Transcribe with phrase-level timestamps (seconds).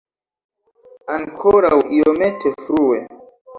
[1.17, 3.01] Ankoraŭ iomete frue.